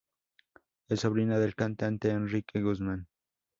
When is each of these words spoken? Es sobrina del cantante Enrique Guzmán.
Es 0.89 1.01
sobrina 1.01 1.37
del 1.37 1.53
cantante 1.53 2.09
Enrique 2.09 2.59
Guzmán. 2.63 3.07